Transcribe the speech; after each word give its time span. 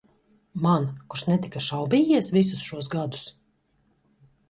Man, 0.65 0.87
kurš 1.13 1.25
netika 1.33 1.63
šaubījies 1.67 2.33
visus 2.39 2.67
šos 2.73 2.93
gadus? 2.99 3.31